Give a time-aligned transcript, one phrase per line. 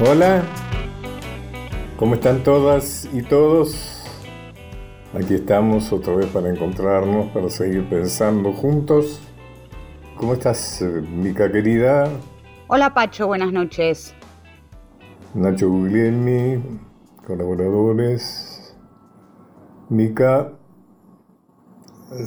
[0.00, 0.44] Hola,
[1.96, 4.04] ¿cómo están todas y todos?
[5.12, 9.20] Aquí estamos otra vez para encontrarnos, para seguir pensando juntos.
[10.16, 12.08] ¿Cómo estás, Mica querida?
[12.68, 14.14] Hola Pacho, buenas noches.
[15.34, 16.62] Nacho Guglielmi,
[17.26, 18.76] colaboradores.
[19.88, 20.52] Mica,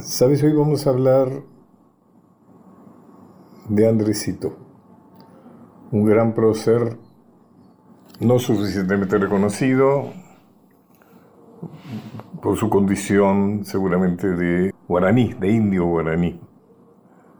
[0.02, 0.42] ¿sabes?
[0.42, 1.42] Hoy vamos a hablar
[3.70, 4.58] de Andresito,
[5.90, 6.98] un gran prócer
[8.22, 10.12] no suficientemente reconocido
[12.40, 16.40] por su condición seguramente de guaraní, de indio guaraní.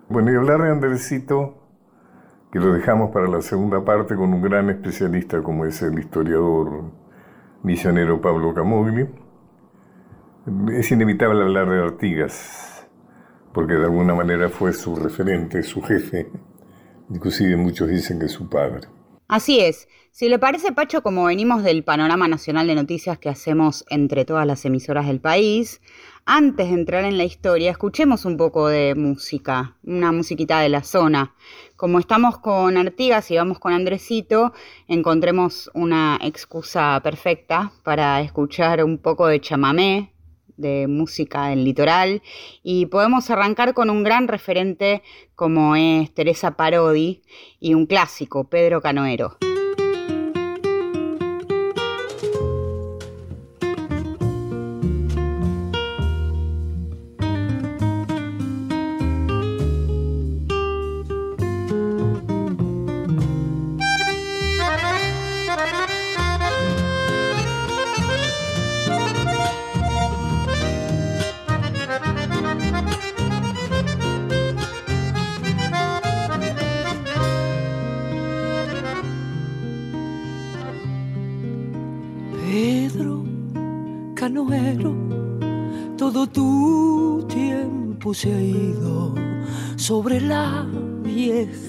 [0.09, 1.55] Bueno, y hablar de Andresito,
[2.51, 6.91] que lo dejamos para la segunda parte con un gran especialista como es el historiador
[7.63, 9.09] misionero Pablo Camogli,
[10.73, 12.89] es inevitable hablar de Artigas,
[13.55, 16.29] porque de alguna manera fue su referente, su jefe,
[17.09, 18.89] inclusive muchos dicen que su padre.
[19.29, 19.89] Así es.
[20.15, 24.47] Si le parece, Pacho, como venimos del panorama nacional de noticias que hacemos entre todas
[24.47, 25.81] las emisoras del país,
[26.27, 30.83] antes de entrar en la historia, escuchemos un poco de música, una musiquita de la
[30.83, 31.35] zona.
[31.77, 34.53] Como estamos con Artigas y vamos con Andresito,
[34.87, 40.13] encontremos una excusa perfecta para escuchar un poco de chamamé,
[40.59, 42.21] de música del litoral
[42.63, 45.03] y podemos arrancar con un gran referente
[45.35, 47.23] como es Teresa Parodi
[47.59, 49.39] y un clásico, Pedro Canoero.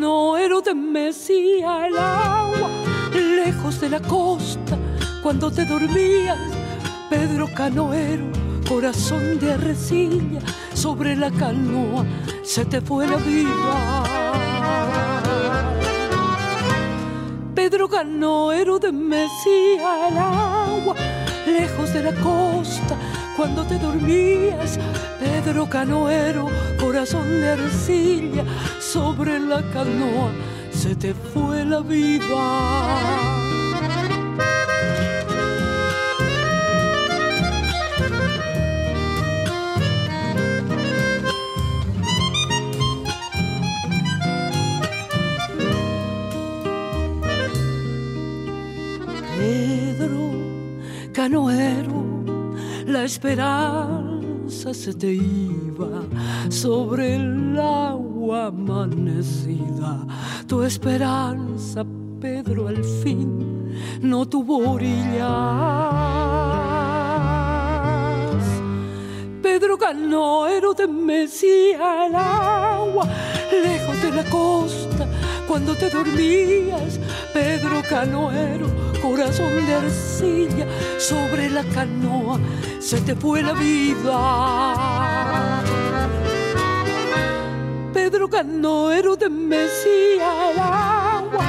[0.00, 2.70] Pedro Canoero te mecía el agua
[3.12, 4.78] lejos de la costa
[5.22, 6.38] cuando te dormías.
[7.10, 8.24] Pedro Canoero,
[8.66, 10.40] corazón de arrecilla,
[10.72, 12.06] sobre la canoa
[12.42, 14.02] se te fue la vida.
[17.54, 20.96] Pedro Canoero te mecía el agua
[21.50, 22.96] lejos de la costa
[23.36, 24.78] cuando te dormías.
[25.18, 28.44] Pedro Canoero, corazón de arcilla,
[28.80, 30.30] sobre la canoa
[30.70, 33.49] se te fue la vida.
[51.20, 52.24] Canoero,
[52.86, 56.00] la esperanza se te iba
[56.48, 60.06] sobre el agua amanecida.
[60.46, 61.84] Tu esperanza,
[62.22, 63.70] Pedro, al fin
[64.00, 65.20] no tuvo orillas.
[69.42, 73.06] Pedro canoero te mecía el agua
[73.62, 75.06] lejos de la costa
[75.46, 76.98] cuando te dormías.
[77.34, 78.68] Pedro canoero,
[79.00, 80.66] corazón de arcilla,
[80.98, 82.38] sobre la canoa
[82.78, 85.62] se te fue la vida.
[87.92, 91.44] Pedro Canoero de Mesía el agua,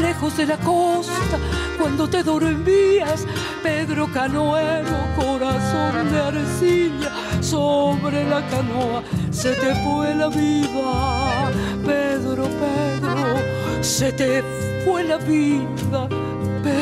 [0.00, 1.38] lejos de la costa,
[1.78, 3.26] cuando te dormías.
[3.62, 11.50] Pedro Canoero, corazón de arcilla, sobre la canoa se te fue la vida.
[11.84, 14.42] Pedro, Pedro, se te
[14.84, 16.08] fue la vida.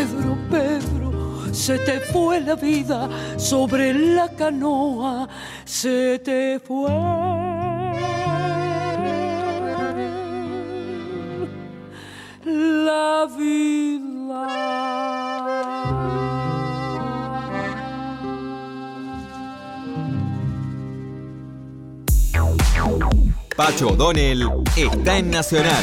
[0.06, 5.28] Pedro, Pedro, se te fue la vida sobre la canoa,
[5.64, 6.90] se te fue.
[12.44, 14.46] la vida.
[23.56, 25.82] Pacho O'Donnell está en Nacional,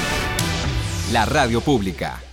[1.12, 2.33] la radio pública.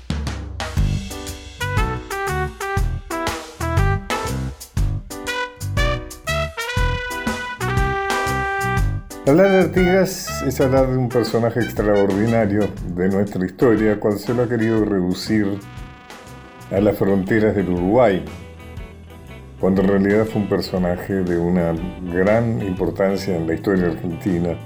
[9.31, 14.43] Hablar de Artigas es hablar de un personaje extraordinario de nuestra historia, cual se lo
[14.43, 15.47] ha querido reducir
[16.73, 18.25] a las fronteras del Uruguay,
[19.61, 21.73] cuando en realidad fue un personaje de una
[22.13, 24.57] gran importancia en la historia argentina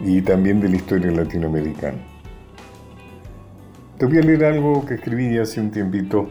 [0.00, 1.98] y también de la historia latinoamericana.
[3.96, 6.28] Te voy a leer algo que escribí hace un tiempito.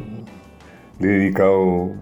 [1.00, 1.94] Le he dedicado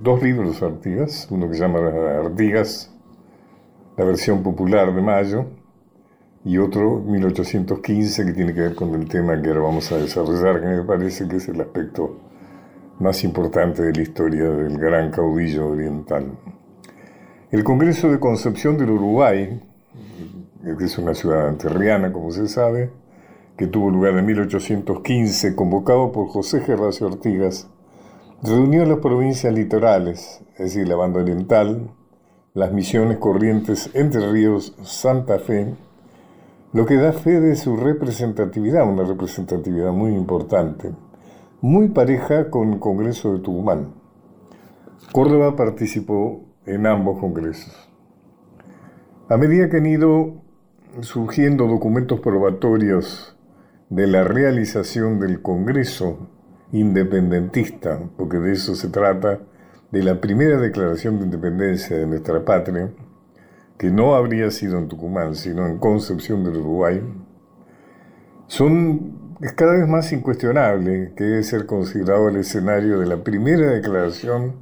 [0.00, 1.80] dos libros a Artigas, uno que se llama
[2.24, 2.93] Artigas,
[3.96, 5.46] la versión popular de Mayo,
[6.44, 10.60] y otro 1815 que tiene que ver con el tema que ahora vamos a desarrollar,
[10.60, 12.18] que me parece que es el aspecto
[12.98, 16.32] más importante de la historia del gran caudillo oriental.
[17.50, 19.60] El Congreso de Concepción del Uruguay,
[20.62, 22.90] que es una ciudad anterriana, como se sabe,
[23.56, 27.70] que tuvo lugar en 1815, convocado por José Gervasio Ortigas,
[28.42, 31.90] reunió las provincias litorales, es decir, la banda oriental,
[32.54, 35.74] las misiones corrientes Entre Ríos, Santa Fe,
[36.72, 40.92] lo que da fe de su representatividad, una representatividad muy importante,
[41.60, 43.94] muy pareja con el Congreso de Tucumán.
[45.10, 47.90] Córdoba participó en ambos congresos.
[49.28, 50.34] A medida que han ido
[51.00, 53.36] surgiendo documentos probatorios
[53.90, 56.28] de la realización del Congreso
[56.70, 59.40] independentista, porque de eso se trata,
[59.94, 62.90] de la primera declaración de independencia de nuestra patria,
[63.78, 67.00] que no habría sido en Tucumán, sino en Concepción del Uruguay,
[69.40, 74.56] es cada vez más incuestionable que debe ser considerado el escenario de la primera declaración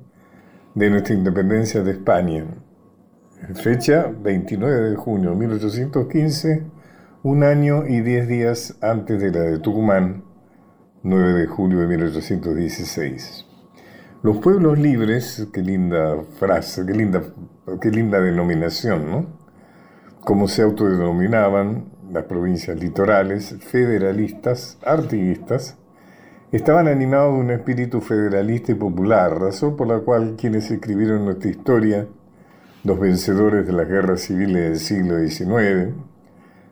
[0.75, 2.45] de nuestra independencia de España,
[3.55, 6.63] fecha 29 de junio de 1815,
[7.23, 10.25] un año y diez días antes de la de Tucumán,
[11.03, 13.52] 9 de julio de 1816.
[14.23, 17.25] Los pueblos libres, qué linda frase, qué linda,
[17.81, 19.27] qué linda denominación, ¿no?
[20.21, 25.77] Como se autodenominaban las provincias litorales, federalistas, artiguistas,
[26.53, 31.51] estaban animados de un espíritu federalista y popular, razón por la cual quienes escribieron nuestra
[31.51, 32.07] historia,
[32.85, 35.97] los vencedores de las guerras civiles del siglo XIX,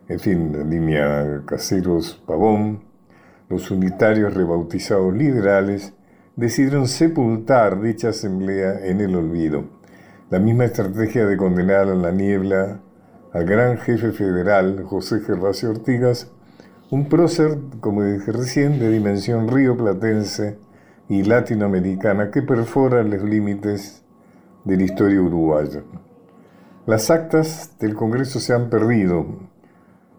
[0.07, 2.85] en fin, la línea Caseros Pavón,
[3.49, 5.93] los unitarios rebautizados liberales,
[6.41, 9.65] decidieron sepultar dicha asamblea en el olvido.
[10.31, 12.79] La misma estrategia de condenar a la niebla
[13.31, 16.31] al gran jefe federal José Gervasio Ortigas,
[16.89, 20.57] un prócer, como dije recién, de dimensión rioplatense
[21.09, 24.01] y latinoamericana que perfora los límites
[24.65, 25.83] de la historia uruguaya.
[26.87, 29.27] Las actas del Congreso se han perdido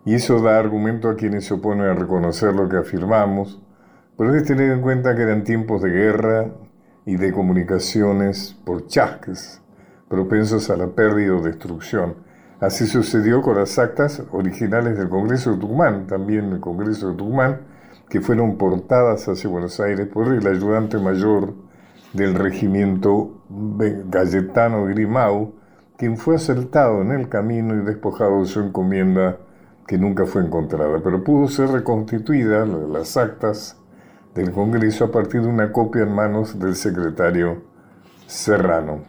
[0.05, 3.61] y eso da argumento a quienes se oponen a reconocer lo que afirmamos,
[4.23, 6.47] pero es tener en cuenta que eran tiempos de guerra
[7.05, 9.61] y de comunicaciones por chasques,
[10.09, 12.15] propensos a la pérdida o destrucción.
[12.61, 17.63] Así sucedió con las actas originales del Congreso de Tucumán, también el Congreso de Tucumán,
[18.09, 21.55] que fueron portadas hacia Buenos Aires por el ayudante mayor
[22.13, 25.55] del regimiento Galletano Grimau,
[25.99, 29.39] quien fue asaltado en el camino y despojado de su encomienda
[29.85, 33.82] que nunca fue encontrada, pero pudo ser reconstituida las actas
[34.35, 37.63] del Congreso a partir de una copia en manos del secretario
[38.27, 39.03] Serrano.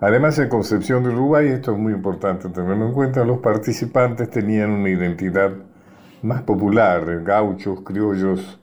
[0.00, 4.70] Además, en Concepción de Uruguay, esto es muy importante tenerlo en cuenta, los participantes tenían
[4.70, 5.50] una identidad
[6.22, 8.60] más popular, gauchos, criollos,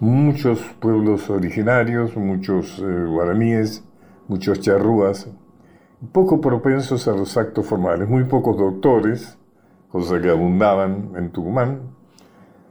[0.00, 3.84] muchos pueblos originarios, muchos eh, guaraníes,
[4.26, 5.28] muchos charrúas,
[6.12, 9.38] poco propensos a los actos formales, muy pocos doctores,
[9.88, 11.99] cosa que abundaban en Tucumán,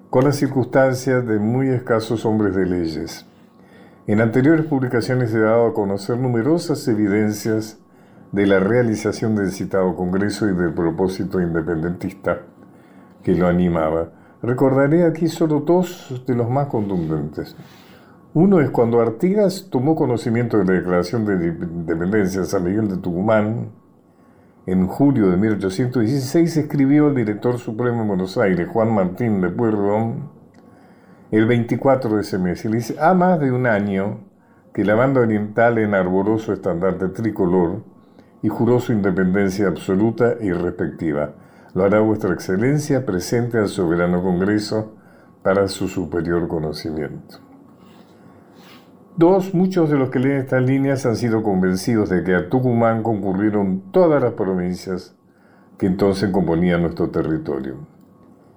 [0.10, 3.28] con las circunstancias de muy escasos hombres de leyes.
[4.08, 7.78] En anteriores publicaciones he dado a conocer numerosas evidencias
[8.32, 12.40] de la realización del citado Congreso y del propósito independentista
[13.22, 14.10] que lo animaba.
[14.42, 17.56] Recordaré aquí solo dos de los más contundentes.
[18.34, 22.98] Uno es cuando Artigas tomó conocimiento de la Declaración de Independencia de San Miguel de
[22.98, 23.70] Tucumán
[24.66, 30.30] en julio de 1816 escribió el director supremo de Buenos Aires, Juan Martín de Pueyrredón,
[31.32, 32.64] el 24 de ese mes.
[32.66, 34.20] Le dice, ha más de un año
[34.74, 37.84] que la banda oriental enarboró su estandarte tricolor
[38.42, 41.34] y juró su independencia absoluta y respectiva.
[41.74, 44.96] Lo hará vuestra excelencia presente al soberano Congreso
[45.44, 47.49] para su superior conocimiento.
[49.20, 53.04] Dos, muchos de los que leen estas líneas han sido convencidos de que a Tucumán
[53.04, 55.14] concurrieron todas las provincias
[55.78, 57.86] que entonces componían nuestro territorio.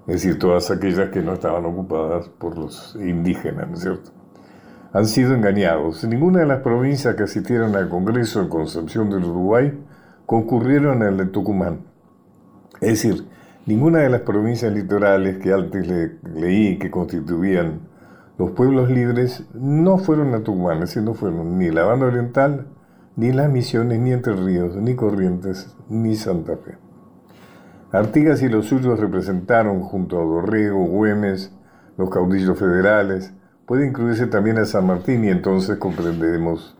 [0.07, 4.12] Es decir, todas aquellas que no estaban ocupadas por los indígenas, ¿no es cierto?
[4.92, 6.04] Han sido engañados.
[6.04, 9.76] Ninguna de las provincias que asistieron al Congreso en Concepción del Uruguay
[10.26, 11.81] concurrieron al de Tucumán.
[12.81, 13.26] Es decir,
[13.66, 17.90] ninguna de las provincias litorales que antes le, leí que constituían
[18.39, 22.67] los pueblos libres no fueron a Tucumán, es fueron ni la banda oriental,
[23.15, 26.79] ni las misiones, ni Entre Ríos, ni Corrientes, ni Santa Fe.
[27.93, 31.53] Artigas y los suyos representaron junto a Dorrego, Güemes,
[31.99, 33.35] los caudillos federales,
[33.67, 36.77] puede incluirse también a San Martín y entonces comprenderemos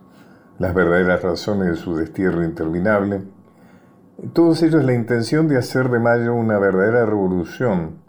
[0.57, 3.21] las verdaderas razones de su destierro interminable.
[4.33, 8.02] Todos ellos la intención de hacer de Mayo una verdadera revolución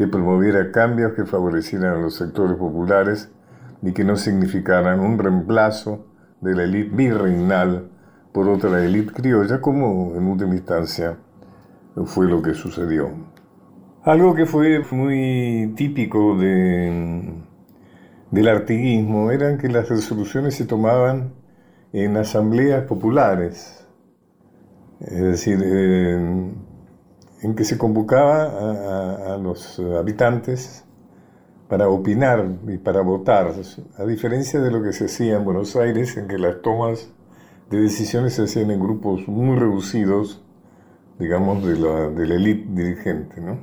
[0.00, 3.30] que promoviera cambios que favorecieran a los sectores populares
[3.82, 6.06] y que no significaran un reemplazo
[6.40, 7.90] de la élite virreinal
[8.32, 11.18] por otra élite criolla, como en última instancia
[12.06, 13.10] fue lo que sucedió.
[14.02, 17.34] Algo que fue muy típico de,
[18.30, 21.34] del artiguismo eran que las resoluciones se tomaban
[21.92, 23.86] en asambleas populares,
[25.02, 26.69] es decir, en
[27.56, 30.84] que se convocaba a, los habitantes
[31.68, 33.52] para opinar y para votar,
[33.96, 37.10] a diferencia de lo que se hacía en Buenos Aires, en que las tomas
[37.70, 40.42] de decisiones se hacían en grupos muy reducidos,
[41.18, 43.40] digamos, de la, de la élite dirigente.
[43.40, 43.58] ¿no?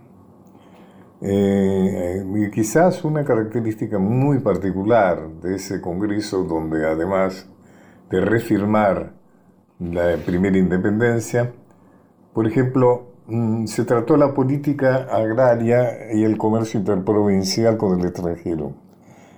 [1.22, 7.50] Eh, y quizás una característica muy particular de ese Congreso, donde además
[8.10, 9.14] de refirmar
[9.80, 11.52] la primera independencia,
[12.34, 13.07] por ejemplo,
[13.66, 18.74] se trató la política agraria y el comercio interprovincial con el extranjero.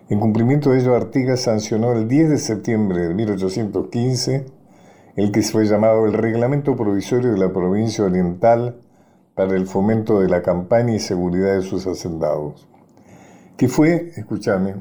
[0.09, 4.59] En cumplimiento de ello, Artigas sancionó el 10 de septiembre de 1815
[5.19, 8.79] el que fue llamado el Reglamento Provisorio de la Provincia Oriental
[9.35, 12.67] para el fomento de la campaña y seguridad de sus hacendados,
[13.57, 14.75] que fue, escúchame,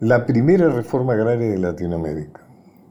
[0.00, 2.44] la primera reforma agraria de Latinoamérica.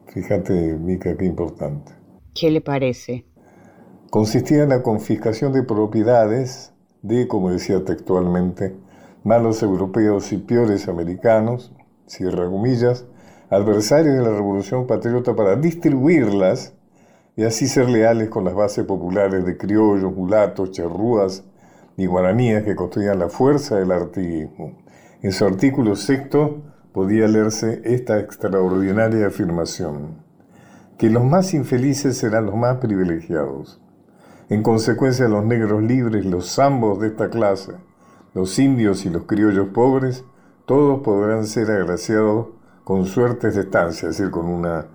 [0.08, 1.92] Fíjate, Mica, qué importante.
[2.34, 3.26] ¿Qué le parece?
[4.16, 8.74] Consistía en la confiscación de propiedades de, como decía textualmente,
[9.26, 11.74] malos europeos y peores americanos,
[12.06, 13.04] cierra comillas,
[13.50, 16.72] adversarios de la Revolución Patriota para distribuirlas
[17.36, 21.44] y así ser leales con las bases populares de criollos, mulatos, charrúas
[21.98, 24.78] y guaraníes que construían la fuerza del artiguismo.
[25.24, 30.24] En su artículo sexto podía leerse esta extraordinaria afirmación,
[30.98, 33.82] que los más infelices serán los más privilegiados.
[34.50, 37.74] En consecuencia, los negros libres, los zambos de esta clase,
[38.34, 40.24] los indios y los criollos pobres,
[40.66, 42.48] todos podrán ser agraciados
[42.84, 44.86] con suertes de estancia, es decir, con una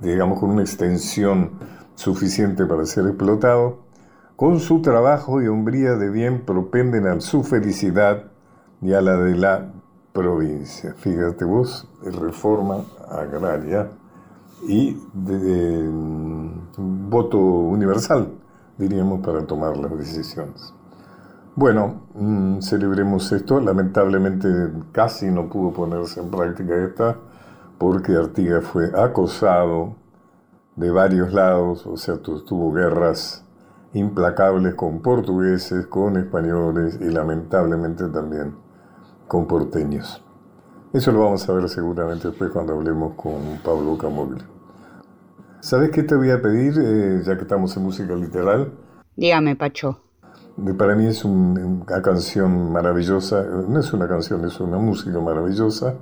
[0.00, 1.50] digamos con una extensión
[1.94, 3.80] suficiente para ser explotado,
[4.36, 8.24] con su trabajo y hombría de bien propenden a su felicidad
[8.80, 9.72] y a la de la
[10.14, 10.94] provincia.
[10.96, 13.90] Fíjate vos, reforma agraria
[14.66, 15.86] y de,
[16.76, 18.32] voto universal,
[18.78, 20.72] diríamos, para tomar las decisiones.
[21.56, 23.60] Bueno, mm, celebremos esto.
[23.60, 24.48] Lamentablemente
[24.92, 27.16] casi no pudo ponerse en práctica esta
[27.78, 29.96] porque Artigas fue acosado
[30.76, 33.44] de varios lados, o sea, tuvo guerras
[33.92, 38.54] implacables con portugueses, con españoles y lamentablemente también
[39.26, 40.22] con porteños.
[40.92, 44.59] Eso lo vamos a ver seguramente después cuando hablemos con Pablo Camogli.
[45.60, 48.72] ¿Sabes qué te voy a pedir, eh, ya que estamos en música literal?
[49.16, 50.00] Dígame, Pacho.
[50.78, 55.96] Para mí es una canción maravillosa, no es una canción, es una música maravillosa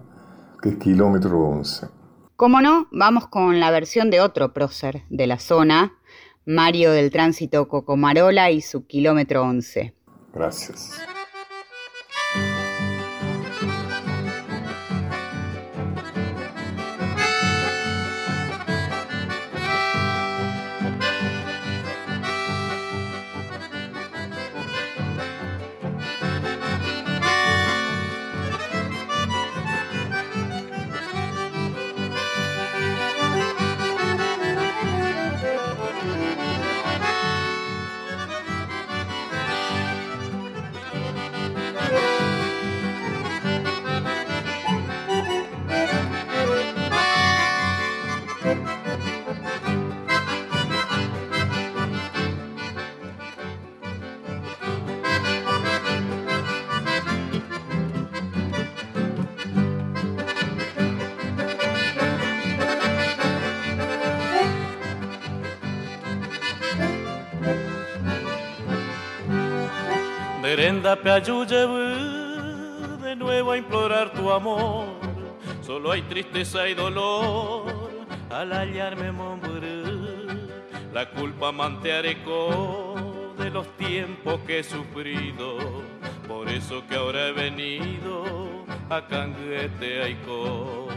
[0.63, 1.89] que es kilómetro 11.
[2.37, 5.93] Como no, vamos con la versión de otro prócer de la zona,
[6.47, 9.95] Mario del Tránsito Cocomarola y su kilómetro 11.
[10.33, 10.99] Gracias.
[73.03, 74.87] De nuevo a implorar tu amor.
[75.61, 77.67] Solo hay tristeza y dolor
[78.31, 80.51] al hallarme morir.
[80.93, 85.59] La culpa mantearé con de los tiempos que he sufrido,
[86.27, 90.89] por eso que ahora he venido a Canguete Aiko.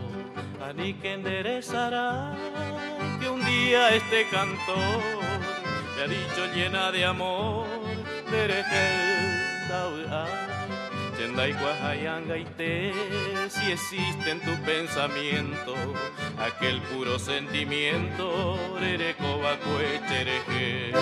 [0.65, 2.34] A ni que enderezará
[3.20, 5.22] que un día este cantor
[5.98, 7.67] me ha dicho llena de amor,
[11.17, 11.53] Chendai
[12.57, 12.91] te
[13.49, 15.75] si existe en tu pensamiento
[16.39, 20.93] aquel puro sentimiento, Rerecoba Cuechereje.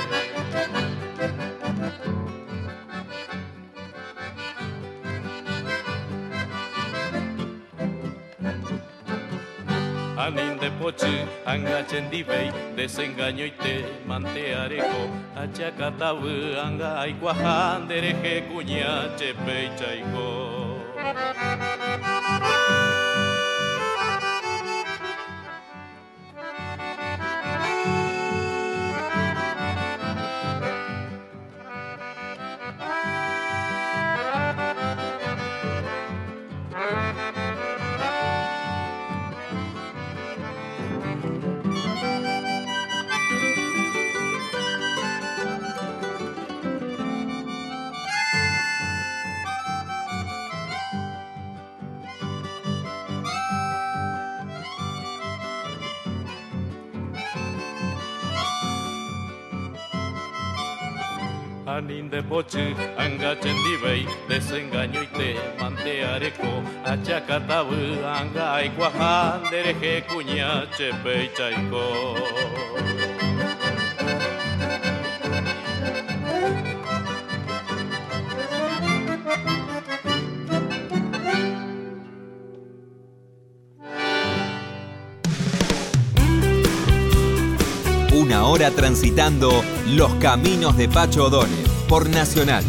[10.20, 19.72] Anin de poche, angachen dibei, desengaño y te mantearejo, achacatabu, anga aikuajan, dereje cuña, chepe
[61.80, 67.74] Anin de poche, angachen dibei, desengaño y te manteareco, achacatabu,
[68.06, 72.16] anga y cuajan, dereje cuña, chepe y chaico.
[88.12, 92.64] Una hora transitando los caminos de Pacho O'Donnell por Nacional.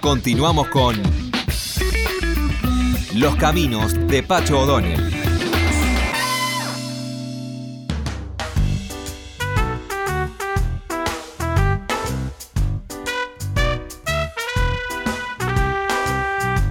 [0.00, 0.94] Continuamos con
[3.14, 5.02] Los caminos de Pacho O'Donnell.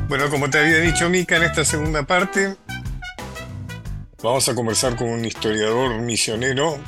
[0.07, 2.55] Bueno, como te había dicho Mica en esta segunda parte,
[4.23, 6.79] vamos a conversar con un historiador misionero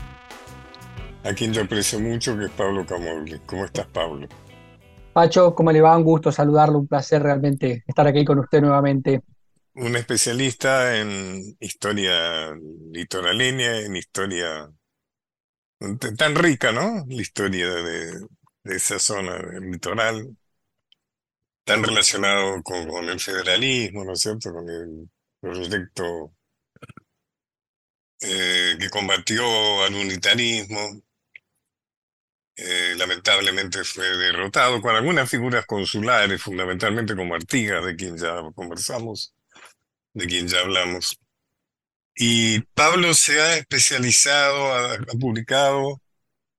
[1.23, 3.39] a quien yo aprecio mucho, que es Pablo Camorli.
[3.45, 4.27] ¿Cómo estás, Pablo?
[5.13, 5.97] Pacho, ¿cómo le va?
[5.97, 9.21] Un gusto saludarlo, un placer realmente estar aquí con usted nuevamente.
[9.73, 12.55] Un especialista en historia
[12.91, 14.69] litoraleña, en historia
[16.17, 17.05] tan rica, ¿no?
[17.07, 18.27] La historia de,
[18.63, 20.35] esa zona del litoral,
[21.63, 24.51] tan relacionado con, el federalismo, ¿no es cierto?
[24.51, 26.33] Con el proyecto
[28.21, 29.43] eh, que combatió
[29.83, 31.01] al unitarismo,
[32.57, 39.33] eh, lamentablemente fue derrotado con algunas figuras consulares, fundamentalmente como Artigas, de quien ya conversamos,
[40.13, 41.19] de quien ya hablamos.
[42.15, 46.01] Y Pablo se ha especializado, ha, publicado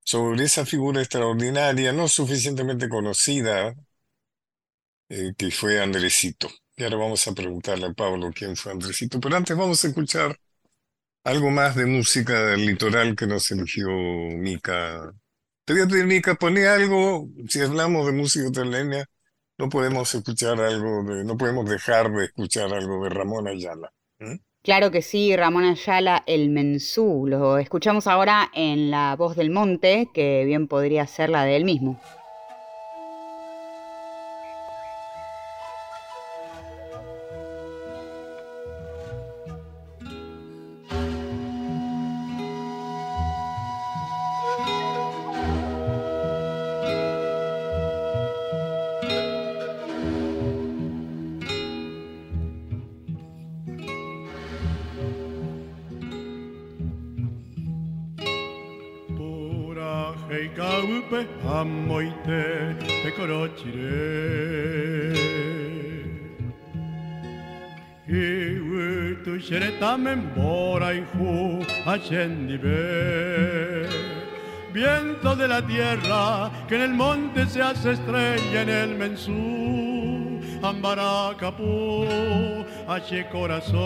[0.05, 3.75] sobre esa figura extraordinaria, no suficientemente conocida,
[5.09, 6.49] eh, que fue Andresito.
[6.77, 10.39] Y ahora vamos a preguntarle a Pablo quién fue Andresito, pero antes vamos a escuchar
[11.25, 15.13] algo más de música del litoral que nos eligió Mica
[15.69, 19.05] te voy a pedir, Mica, poné algo, si hablamos de música italiana,
[19.59, 23.93] no podemos escuchar algo de, no podemos dejar de escuchar algo de Ramón Ayala.
[24.63, 27.27] Claro que sí, Ramón Ayala, el mensú.
[27.27, 31.67] Lo escuchamos ahora en La Voz del Monte, que bien podría ser la de él
[31.67, 32.01] mismo.
[74.73, 80.41] Viento de la tierra que en el monte se hace estrella en el mensú.
[80.63, 82.07] Ambaracapú,
[82.87, 83.79] hache corazón.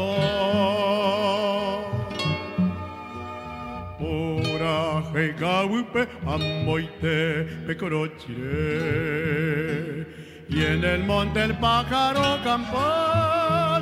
[10.48, 13.80] Y en el monte el pájaro campana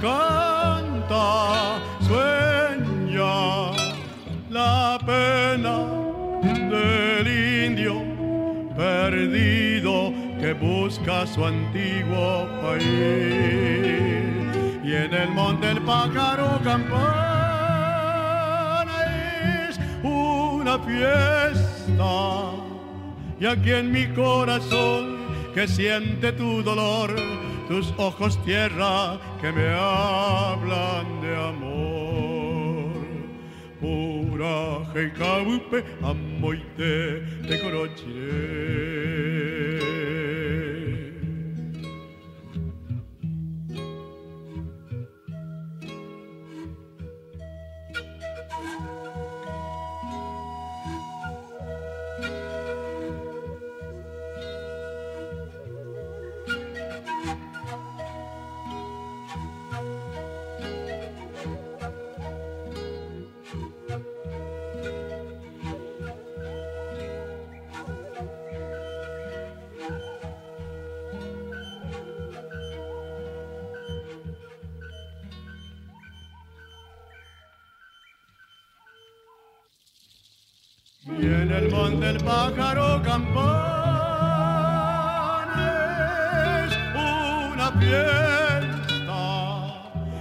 [0.00, 3.72] canta, sueña
[4.48, 5.76] la pena
[6.42, 7.26] del
[7.66, 8.02] indio
[8.76, 12.84] perdido que busca su antiguo país.
[14.82, 17.49] Y en el monte el pájaro campana
[20.78, 22.52] fiesta.
[23.40, 25.18] Y aquí en mi corazón
[25.54, 27.14] que siente tu dolor,
[27.68, 32.90] tus ojos tierra que me hablan de amor.
[33.80, 39.29] Pura heikaupe amoite te corochiré.
[81.18, 83.50] Y en el monte el pájaro campana
[86.64, 89.18] es una fiesta.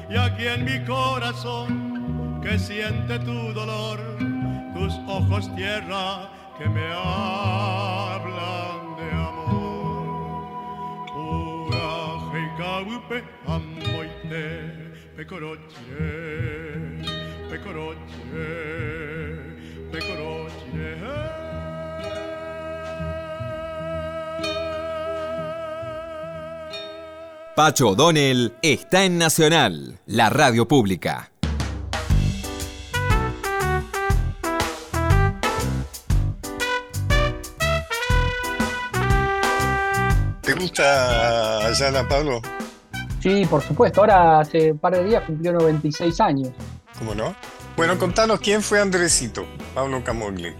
[0.10, 3.99] Y aquí en mi corazón que siente tu dolor,
[4.73, 10.47] tus ojos tierra que me hablan de amor.
[11.13, 14.47] Pura heikaupe amoite
[15.15, 16.97] pecoroche,
[17.49, 18.89] pecoroche.
[27.60, 31.30] Pacho O'Donnell está en Nacional, la radio pública.
[40.41, 42.41] ¿Te gusta Ayala, Pablo?
[43.19, 44.00] Sí, por supuesto.
[44.00, 46.54] Ahora hace un par de días cumplió 96 años.
[46.98, 47.36] ¿Cómo no?
[47.76, 49.45] Bueno, contanos quién fue Andresito,
[49.76, 50.56] Pablo Camogli.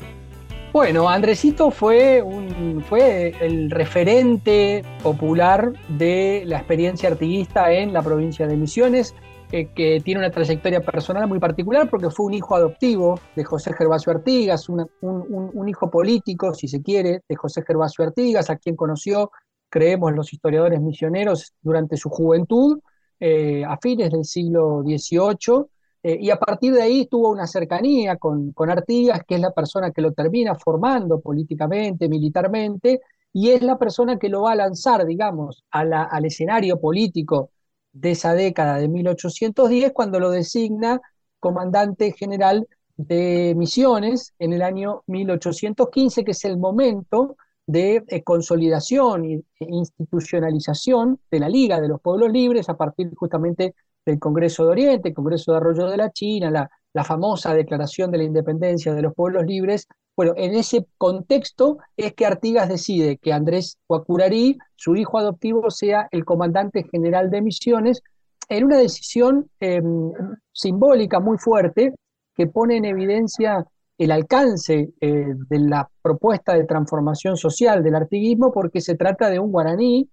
[0.71, 8.45] Bueno, Andresito fue, un, fue el referente popular de la experiencia artiguista en la provincia
[8.45, 9.15] de Misiones,
[9.51, 13.73] eh, que tiene una trayectoria personal muy particular porque fue un hijo adoptivo de José
[13.73, 19.32] Gervasio Artigas, un, hijo político, si se quiere, de José Gervasio Artigas, a quien conoció,
[19.69, 22.79] creemos los historiadores misioneros, durante su juventud,
[23.19, 25.65] eh, a fines del siglo XVIII
[26.03, 29.51] eh, y a partir de ahí tuvo una cercanía con, con Artigas, que es la
[29.51, 33.01] persona que lo termina formando políticamente, militarmente,
[33.33, 37.51] y es la persona que lo va a lanzar, digamos, al escenario político
[37.91, 40.99] de esa década de 1810, cuando lo designa
[41.39, 49.25] comandante general de misiones en el año 1815, que es el momento de eh, consolidación
[49.25, 54.71] e institucionalización de la Liga de los Pueblos Libres a partir justamente del Congreso de
[54.71, 56.69] Oriente, el Congreso de Arroyo de la China, la,
[57.03, 59.88] famosa Declaración de la Independencia de los Pueblos Libres.
[60.17, 66.07] Bueno, en ese contexto es que Artigas decide que Andrés Guacurarí, su hijo adoptivo, sea
[66.12, 68.01] el comandante general de misiones,
[68.49, 70.12] en una decisión em,
[70.51, 71.93] simbólica muy fuerte
[72.35, 73.65] que pone en evidencia
[73.97, 79.39] el alcance eh, de la propuesta de transformación social del artiguismo, porque se trata de
[79.39, 80.09] un guaraní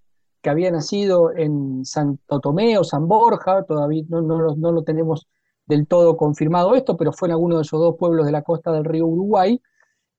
[0.46, 5.26] que había nacido en Santo Tomé o San Borja, todavía no, no, lo tenemos
[5.66, 8.70] del todo confirmado esto, pero fue en alguno de esos dos pueblos de la costa
[8.70, 9.60] del río Uruguay,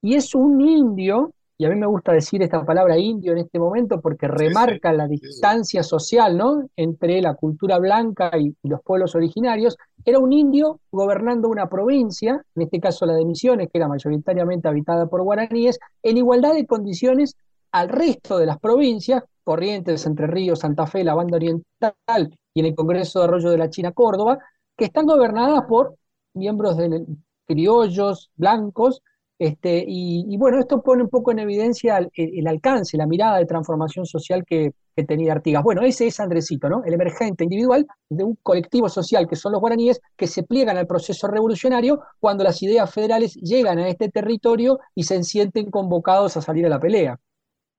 [0.02, 3.58] y es un indio, y a mí me gusta decir esta palabra indio en este
[3.58, 6.68] momento porque remarca la distancia social ¿no?
[6.76, 12.44] entre la cultura blanca y, y, los pueblos originarios, era un indio gobernando una provincia,
[12.54, 16.68] en este caso la de Misiones, que era mayoritariamente habitada por guaraníes, en igualdad de
[16.68, 17.38] condiciones
[17.72, 22.66] al resto de las provincias, Corrientes, Entre Ríos, Santa Fe, la Banda Oriental y en
[22.66, 24.40] el Congreso de Arroyo de la China, Córdoba,
[24.76, 25.96] que están gobernadas por
[26.34, 27.06] miembros de
[27.46, 29.02] criollos, blancos,
[29.40, 34.06] este, y, bueno, esto pone un poco en evidencia el, alcance, la mirada de transformación
[34.06, 34.74] social que,
[35.08, 35.64] tenía Artigas.
[35.64, 36.84] Bueno, ese es Andresito, ¿no?
[36.84, 40.88] El emergente individual de un colectivo social que son los guaraníes que se pliegan al
[40.88, 46.42] proceso revolucionario cuando las ideas federales llegan a este territorio y se sienten convocados a
[46.42, 47.20] salir a la pelea.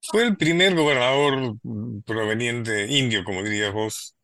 [0.03, 4.15] Fue el primer gobernador mm, proveniente, indio, como dirías vos,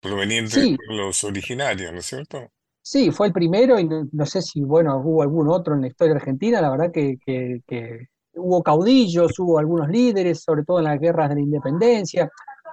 [0.00, 2.48] proveniente de los originarios, ¿no es cierto?
[2.82, 6.16] Sí, fue el primero y no, sé si, bueno, hubo algún otro en la historia
[6.16, 7.18] argentina, la verdad que,
[8.34, 12.30] hubo caudillos, hubo algunos líderes, sobre todo en las guerras de la independencia,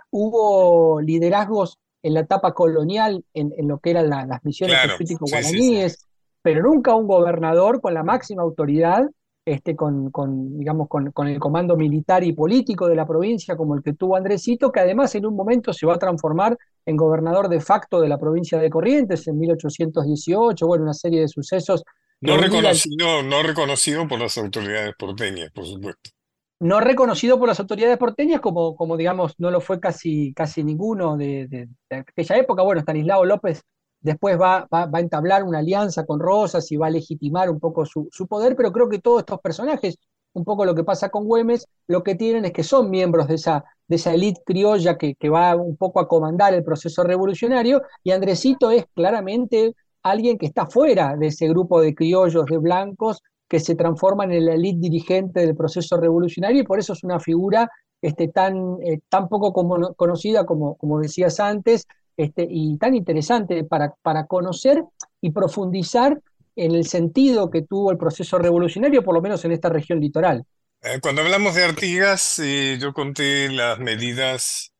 [0.10, 6.08] hubo liderazgos en la etapa colonial, en, lo que eran las misiones políticos guaraníes,
[6.42, 9.08] pero nunca un gobernador con la máxima autoridad,
[9.46, 13.76] este, con, con digamos, con, con, el comando militar y político de la provincia como
[13.76, 17.50] el que tuvo Andresito, que además en un momento se va a transformar en gobernador
[17.50, 21.84] de facto de la provincia de Corrientes en 1818, bueno, una serie de sucesos.
[22.22, 26.12] No reconocido, no reconocido por las autoridades porteñas, por supuesto
[26.60, 31.16] no reconocido por las autoridades porteñas como, como digamos, no lo fue casi, casi ninguno
[31.16, 32.64] de, de, aquella época.
[32.64, 33.64] Bueno, Stanislao López
[34.02, 37.86] después va, va, a entablar una alianza con Rosas y va a legitimar un poco
[37.86, 39.98] su, su, poder, pero creo que todos estos personajes,
[40.34, 43.36] un poco lo que pasa con Güemes, lo que tienen es que son miembros de
[43.36, 47.82] esa, de esa élite criolla que, que va un poco a comandar el proceso revolucionario,
[48.04, 53.22] y Andresito es claramente alguien que está fuera de ese grupo de criollos, de blancos,
[53.50, 57.20] que se transforman en la élite dirigente del proceso revolucionario y por eso es una
[57.20, 59.52] figura este, tan, eh, tan poco
[59.98, 61.86] conocida como, como decías antes
[62.20, 64.84] este, y tan interesante para, para conocer
[65.22, 66.22] y profundizar
[66.56, 70.44] en el sentido que tuvo el proceso revolucionario, por lo menos en esta región litoral.
[70.82, 74.72] Eh, cuando hablamos de Artigas, eh, yo conté las medidas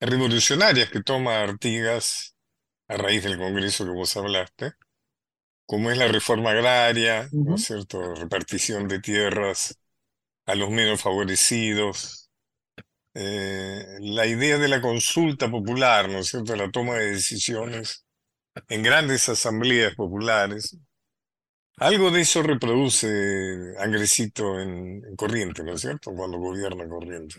[0.00, 2.34] revolucionarias que toma Artigas
[2.88, 4.72] a raíz del Congreso que vos hablaste
[5.68, 8.14] como es la reforma agraria, ¿no es cierto?
[8.14, 9.78] Repartición de tierras
[10.46, 12.27] a los menos favorecidos,
[13.20, 16.54] eh, la idea de la consulta popular, ¿no es cierto?
[16.54, 18.04] La toma de decisiones
[18.68, 20.78] en grandes asambleas populares.
[21.78, 26.12] Algo de eso reproduce Angrecito en, en Corriente, ¿no es cierto?
[26.14, 27.36] Cuando gobierna Corriente.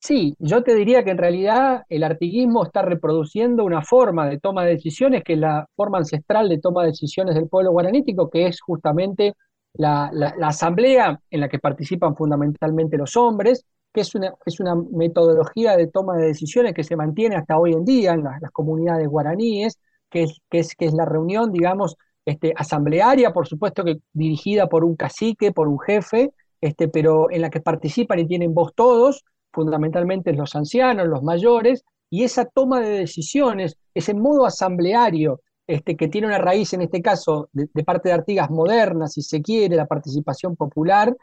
[0.00, 4.64] Sí, yo te diría que en realidad el artiguismo está reproduciendo una forma de toma
[4.64, 8.46] de decisiones, que es la forma ancestral de toma de decisiones del pueblo guaranítico, que
[8.46, 9.34] es justamente
[9.74, 10.10] la,
[10.42, 13.64] asamblea en la que participan fundamentalmente los hombres,
[14.00, 17.84] es una, es una metodología de toma de decisiones que se mantiene hasta hoy en
[17.84, 19.78] día en las, comunidades guaraníes,
[20.10, 24.68] que es, que, es, que es la reunión, digamos, este, asamblearia, por supuesto que dirigida
[24.68, 28.74] por un cacique, por un jefe, este, pero en la que participan y tienen voz
[28.74, 35.98] todos, fundamentalmente los ancianos, los mayores, y esa toma de decisiones, ese modo asambleario este,
[35.98, 39.76] que tiene una raíz, en este caso, de, parte de Artigas modernas, si se quiere,
[39.76, 41.14] la participación popular,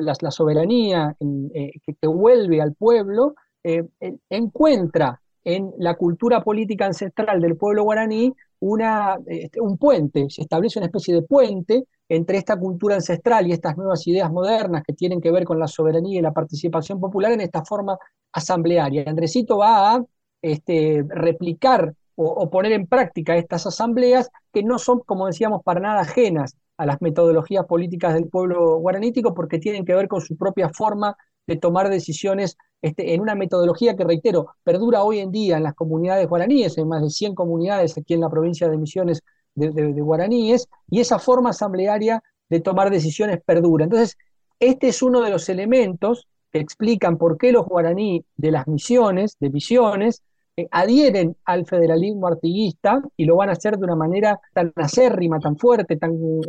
[0.00, 1.16] la, soberanía
[1.54, 3.82] eh, que, vuelve al pueblo, eh,
[4.28, 10.78] encuentra en la cultura política ancestral del pueblo guaraní una, este, un puente, se establece
[10.78, 15.22] una especie de puente entre esta cultura ancestral y estas nuevas ideas modernas que tienen
[15.22, 17.96] que ver con la soberanía y la participación popular en esta forma
[18.32, 19.04] asamblearia.
[19.06, 20.04] Andresito va a
[20.42, 26.00] este, replicar o, poner en práctica estas asambleas que no son, como decíamos, para nada
[26.00, 30.68] ajenas a las metodologías políticas del pueblo guaranítico porque tienen que ver con su propia
[30.70, 35.62] forma de tomar decisiones este, en una metodología que, reitero, perdura hoy en día en
[35.62, 39.22] las comunidades guaraníes, en más de 100 comunidades aquí en la provincia de Misiones
[39.54, 43.84] de, guaraníes, y esa forma asamblearia de tomar decisiones perdura.
[43.84, 44.16] Entonces,
[44.58, 49.36] este es uno de los elementos que explican por qué los guaraní de las misiones,
[49.40, 50.22] de misiones,
[50.56, 55.40] eh, adhieren al federalismo artiguista y lo van a hacer de una manera tan acérrima,
[55.40, 55.98] tan fuerte,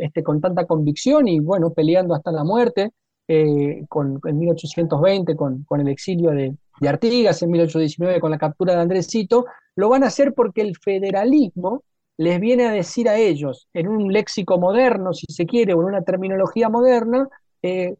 [0.00, 2.92] este, con tanta convicción y bueno, peleando hasta la muerte,
[3.28, 8.38] eh, con, en 1820 con, con el exilio de, de, Artigas, en 1819 con la
[8.38, 11.82] captura de Andresito, lo van a hacer porque el federalismo
[12.18, 15.88] les viene a decir a ellos, en un léxico moderno, si se quiere, o en
[15.88, 17.28] una terminología moderna,
[17.62, 17.96] eh,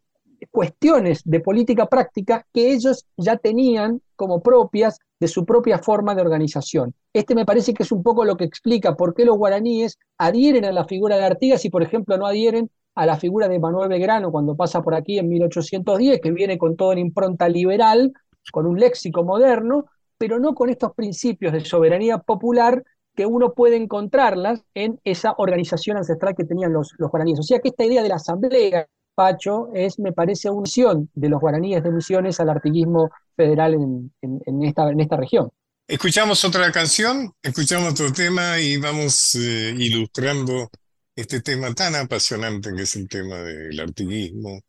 [0.51, 6.23] cuestiones de política práctica que ellos ya tenían como propias de su propia forma de
[6.23, 6.95] organización.
[7.13, 10.65] Este me parece que es un poco lo que explica por qué los guaraníes adhieren
[10.65, 13.89] a la figura de Artigas y, por ejemplo, no adhieren a la figura de Manuel
[13.89, 18.13] Belgrano cuando pasa por aquí en 1810, que viene con toda una impronta liberal,
[18.53, 19.87] con un léxico moderno,
[20.19, 22.83] pero no con estos principios de soberanía popular
[23.15, 27.41] que uno puede encontrarlas en esa organización ancestral que tenían los, los guaraníes.
[27.41, 31.31] O sea que esta idea de la asamblea, Pacho, es, me parece, una unción de
[31.31, 35.51] los guaraníes de Misiones al artiguismo federal en, en, esta, en esta región.
[35.89, 40.69] Escuchamos otra canción, escuchamos otro tema y vamos eh, ilustrando
[41.15, 44.61] este tema tan apasionante que es el tema del artiguismo,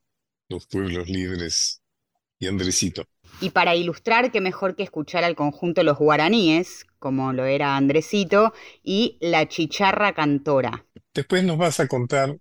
[0.48, 1.82] los pueblos libres
[2.40, 3.04] y Andresito.
[3.42, 8.54] Y para ilustrar, qué mejor que escuchar al conjunto Los Guaraníes, como lo era Andresito,
[8.82, 10.86] y La Chicharra Cantora.
[11.14, 12.38] Después nos vas a contar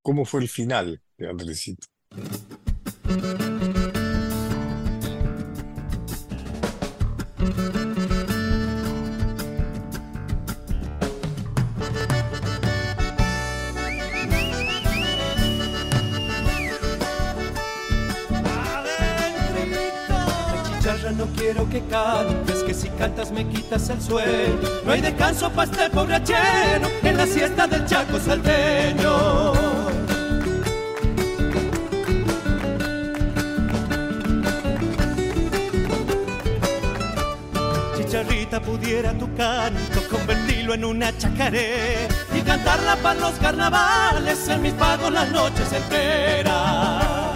[0.00, 1.86] cómo fue el final de Andresito.
[21.16, 24.60] no quiero que cantes, que si cantas me quitas el sueño.
[24.84, 26.16] No hay descanso para este pobre
[27.02, 29.57] en la siesta del Chaco salteño.
[38.18, 44.72] Chicharrita pudiera tu canto convertirlo en una chacaré y cantarla para los carnavales en mis
[44.72, 47.27] pagos las noches enteras.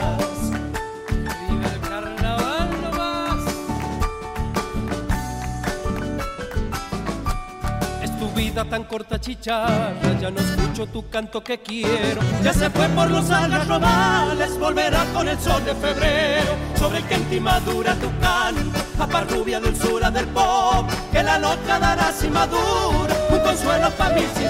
[8.52, 12.20] Tan corta chicharra, ya no escucho tu canto que quiero.
[12.42, 17.40] Ya se fue por los algarrobales, volverá con el sol de febrero, sobre el que
[17.40, 23.40] madura tu canto, a rubia dulzura del pop, que la loca dará sin madura, un
[23.40, 24.48] consuelo para mí sin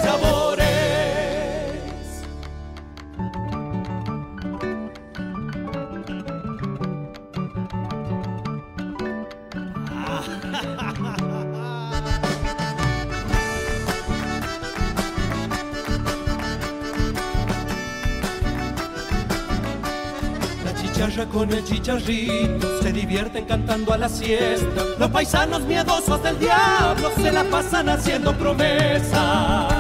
[21.30, 24.82] con el chicharrito se divierten cantando a la siesta.
[24.98, 29.72] Los paisanos miedosos del diablo se la pasan haciendo promesas.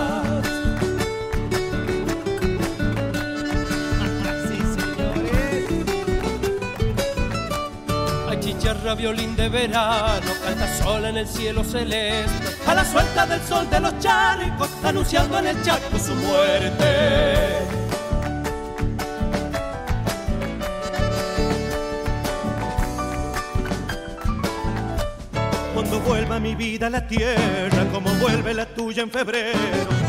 [8.28, 12.30] Hay chicharra, violín de verano, canta sola en el cielo celeste,
[12.66, 17.81] a la suelta del sol de los charcos, anunciando en el chaco su muerte.
[26.42, 29.58] Mi vida a la tierra como vuelve la tuya en febrero.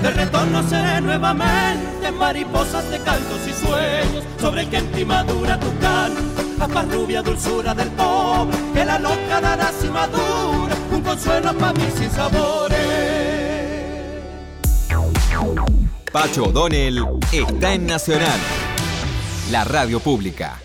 [0.02, 5.69] De retorno seré nuevamente mariposas de cantos y sueños sobre el que en madura tu
[5.80, 6.43] canto.
[6.60, 11.86] A rubia dulzura del pobre, que la loca dará si madura, un consuelo para mí
[11.98, 12.80] sin sabores.
[16.12, 18.39] Pacho O'Donnell está en Nacional,
[19.52, 20.58] la radio pública.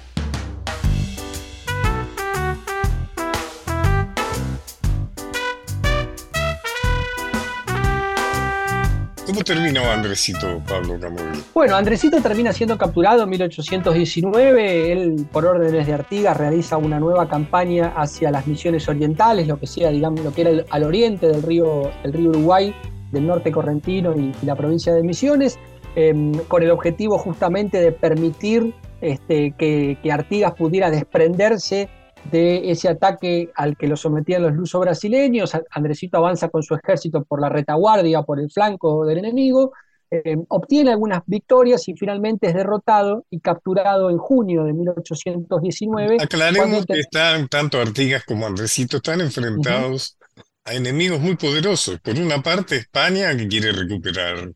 [9.38, 11.22] ¿Cómo terminó Andresito, Pablo Camuy?
[11.55, 14.90] Bueno, Andresito termina siendo capturado en 1819.
[14.90, 19.68] Él, por órdenes de Artigas, realiza una nueva campaña hacia las misiones orientales, lo que
[19.68, 22.74] sea, digamos, lo que era al oriente del río, el río Uruguay,
[23.12, 25.57] del norte correntino y, la provincia de Misiones,
[25.94, 31.88] em, con el objetivo justamente de permitir este, que Artigas pudiera desprenderse
[32.30, 35.52] de ese ataque al que lo sometían los lusos brasileños.
[35.70, 39.72] Andresito avanza con su ejército por la retaguardia, por el flanco del enemigo,
[40.10, 46.16] eh, obtiene algunas victorias y finalmente es derrotado y capturado en junio de 1819.
[46.20, 50.16] Aclaremos que están tanto Artigas como Andresito están enfrentados
[50.64, 52.00] a enemigos muy poderosos.
[52.00, 54.50] Por una parte España que quiere recuperar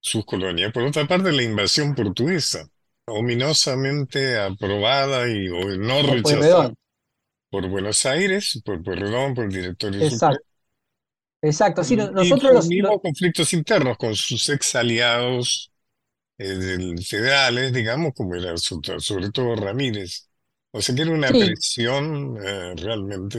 [0.00, 2.64] sus colonias, por otra parte la invasión portuguesa,
[3.06, 6.72] ominosamente aprobada y no rechazada
[7.54, 10.44] por Buenos Aires, por perdón, por el directorio Exacto.
[11.40, 15.70] Exacto, sí, nosotros y los, conflictos internos con sus ex aliados
[16.36, 20.26] eh, federales, digamos, como era sobre todo Ramírez.
[20.72, 23.38] O sea que era una presión eh, realmente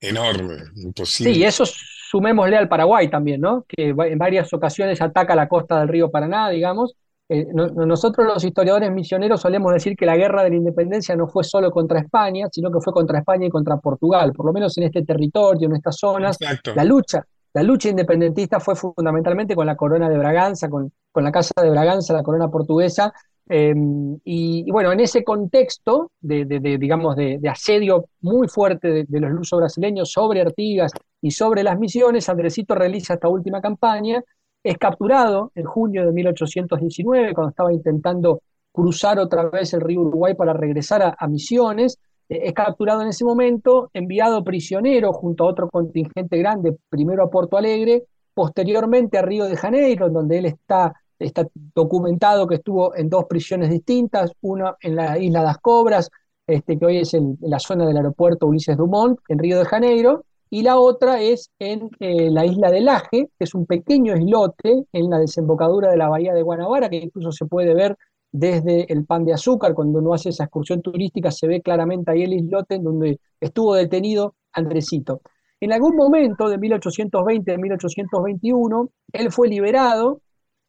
[0.00, 1.34] enorme, imposible.
[1.34, 3.66] Sí, eso sumémosle al Paraguay también, ¿no?
[3.68, 6.94] Que en varias ocasiones ataca la costa del río Paraná, digamos,
[7.32, 11.44] eh, nosotros los historiadores misioneros solemos decir que la guerra de la independencia no fue
[11.44, 14.84] solo contra España, sino que fue contra España y contra Portugal, por lo menos en
[14.84, 16.36] este territorio, en estas zonas.
[16.74, 21.32] La lucha, la lucha independentista fue fundamentalmente con la corona de Braganza, con, con la
[21.32, 23.12] casa de Braganza, la corona portuguesa.
[23.48, 26.44] Em, y, bueno, en ese contexto de,
[26.78, 32.28] digamos, de, asedio muy fuerte de, los lusos brasileños sobre Artigas y sobre las misiones,
[32.28, 34.22] Andresito realiza esta última campaña
[34.62, 38.42] es capturado en junio de 1819, cuando estaba intentando
[38.72, 41.98] cruzar otra vez el río Uruguay para regresar a, Misiones.
[42.28, 47.30] Eh, es capturado en ese momento, enviado prisionero junto a otro contingente grande, primero a
[47.30, 48.04] Porto Alegre,
[48.34, 53.68] posteriormente a Río de Janeiro, donde él está, está documentado que estuvo en dos prisiones
[53.70, 56.10] distintas, una en la isla de las Cobras,
[56.46, 60.60] este, que hoy es la zona del aeropuerto Ulises Dumont, en Río de Janeiro, y
[60.60, 65.08] la otra es en eh, la isla de Laje, que es un pequeño islote en
[65.08, 67.96] la desembocadura de la bahía de Guanabara, que incluso se puede ver
[68.30, 72.24] desde el pan de azúcar, cuando uno hace esa excursión turística, se ve claramente ahí
[72.24, 75.22] el islote en donde estuvo detenido Andresito.
[75.58, 80.20] En algún momento de 1820 1821, él fue liberado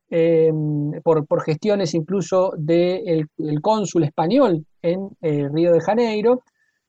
[0.10, 3.28] em, por, gestiones incluso del
[3.62, 6.42] cónsul español en eh, Río de Janeiro,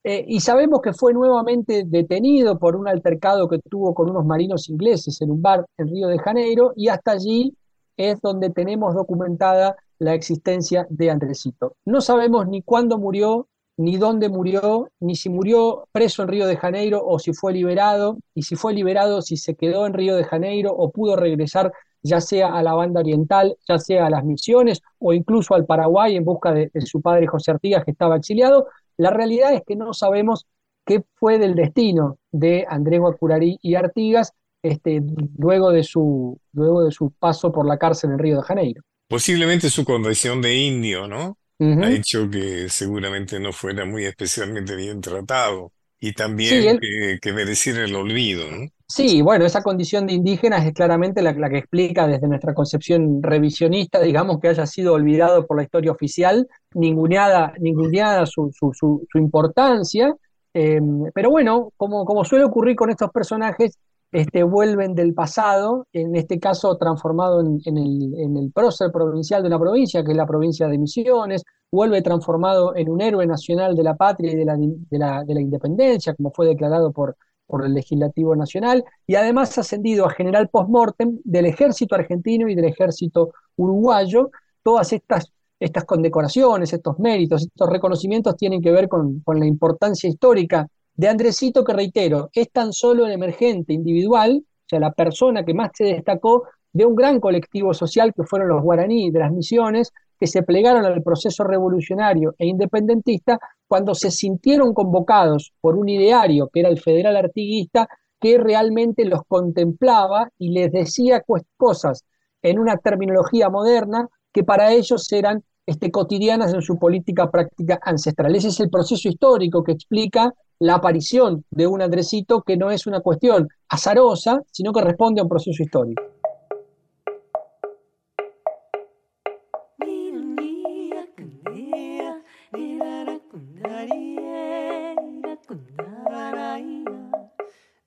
[0.07, 4.69] Eh, y sabemos que fue nuevamente detenido por un altercado que tuvo con unos marinos
[4.69, 7.57] ingleses en un bar en Río de Janeiro y hasta allí
[7.97, 11.73] es donde tenemos documentada la existencia de Andresito.
[11.85, 13.47] No sabemos ni cuándo murió,
[13.77, 18.19] ni dónde murió, ni si murió preso en Río de Janeiro o si fue liberado,
[18.35, 22.21] y si fue liberado, si se quedó en Río de Janeiro o pudo regresar ya
[22.21, 26.23] sea a la banda oriental, ya sea a las misiones o incluso al Paraguay en
[26.23, 28.67] busca de, su padre José Artigas que estaba exiliado.
[28.97, 30.45] La realidad es que no sabemos
[30.85, 35.01] qué fue del destino de Andrés Guacurarí y Artigas este,
[35.37, 38.81] luego, de su, luego de su paso por la cárcel en Río de Janeiro.
[39.07, 41.37] Posiblemente su condición de indio, ¿no?
[41.59, 46.77] Ha hecho que seguramente no fuera muy especialmente bien tratado y también
[47.21, 48.67] que, mereciera el olvido, ¿no?
[48.87, 53.99] Sí, bueno, esa condición de indígenas es claramente la, que explica desde nuestra concepción revisionista,
[53.99, 60.15] digamos, que haya sido olvidado por la historia oficial, ninguneada, ninguneada su, su, importancia,
[60.53, 63.79] em, pero bueno, como, como suele ocurrir con estos personajes,
[64.11, 70.03] este, vuelven del pasado, en este caso transformado en, el, prócer provincial de una provincia,
[70.05, 74.31] que es la provincia de Misiones, vuelve transformado en un héroe nacional de la patria
[74.31, 77.17] y de la, de la, independencia, como fue declarado por,
[77.47, 82.65] por el legislativo nacional, y además ascendido a general post-mortem del ejército argentino y del
[82.65, 84.31] ejército uruguayo.
[84.63, 90.09] Todas estas, estas condecoraciones, estos méritos, estos reconocimientos tienen que ver con, con la importancia
[90.09, 95.43] histórica de Andresito, que reitero, es tan solo el emergente individual, o sea, la persona
[95.43, 99.31] que más se destacó de un gran colectivo social que fueron los guaraní de las
[99.31, 105.89] misiones, que se plegaron al proceso revolucionario e independentista cuando se sintieron convocados por un
[105.89, 107.87] ideario que era el federal artiguista,
[108.19, 111.23] que realmente los contemplaba y les decía
[111.57, 112.03] cosas
[112.41, 118.35] en una terminología moderna que para ellos eran este, cotidianas en su política práctica ancestral.
[118.35, 122.87] Ese es el proceso histórico que explica la aparición de un Andresito que no es
[122.87, 126.03] una cuestión azarosa, sino que responde a un proceso histórico.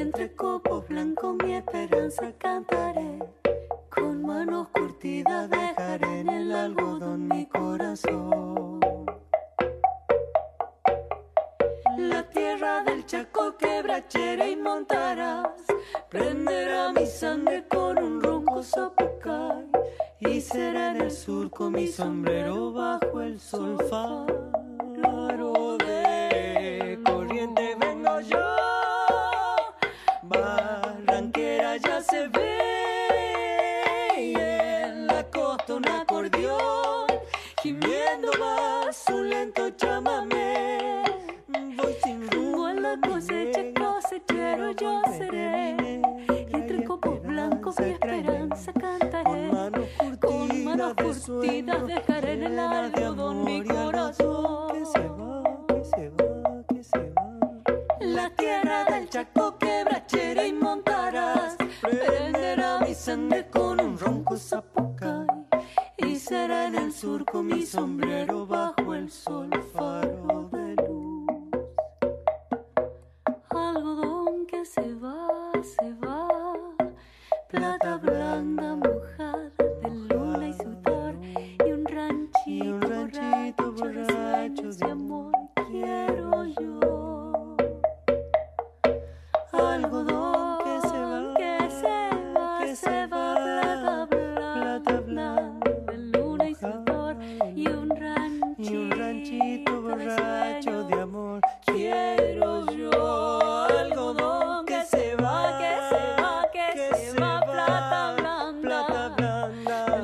[0.00, 3.18] entre copos blancos mi esperanza cantaré
[3.90, 8.80] con manos curtidas dejaré en el algodón mi corazón
[11.98, 15.48] la tierra del Chaco quebrachera y montarás.
[16.08, 19.66] Prenderá mi sangre con un ronco zapucay.
[20.20, 23.76] Y será en el surco mi sombrero bajo el sol
[51.40, 52.29] curtidas dejaré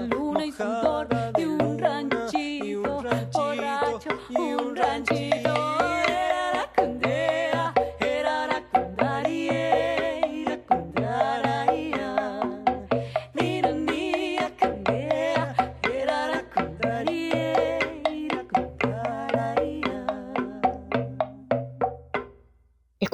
[0.08, 0.95] luna y sudor.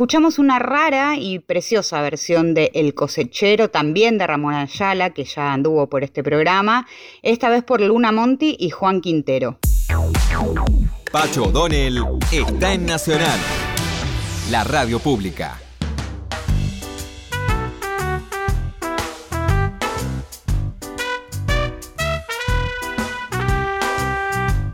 [0.02, 5.52] Escuchamos una rara y preciosa versión de El cosechero, también de Ramón Ayala, que ya
[5.52, 6.88] anduvo por este programa,
[7.22, 9.60] esta vez por Luna Monti y Juan Quintero.
[11.12, 13.38] Pacho O'Donnell está en Nacional,
[14.50, 15.60] la radio pública.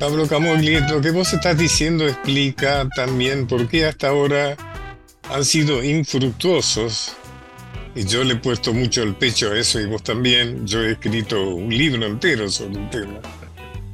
[0.01, 4.57] Pablo Camogli, lo que vos estás diciendo explica también por qué hasta ahora
[5.31, 7.17] han sido infructuosos.
[7.95, 10.67] Y yo le he puesto mucho el pecho a eso y vos también.
[10.67, 13.21] Yo he escrito un libro entero sobre el tema.